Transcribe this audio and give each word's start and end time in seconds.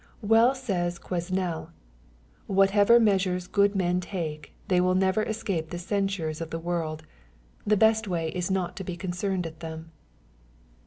Well 0.23 0.55
says 0.55 0.97
Quesnel," 0.97 1.69
Whatever 2.59 2.99
measures 2.99 3.45
good 3.45 3.75
men 3.75 3.99
take, 3.99 4.51
they 4.67 4.81
will 4.81 4.95
never 4.95 5.21
escape 5.21 5.69
the 5.69 5.77
censures 5.77 6.41
of 6.41 6.49
the 6.49 6.57
world. 6.57 7.03
The 7.67 7.77
best 7.77 8.07
way 8.07 8.29
is 8.29 8.49
not 8.49 8.75
to 8.77 8.83
be 8.83 8.97
concerned 8.97 9.45
at 9.45 9.59
them." 9.59 9.91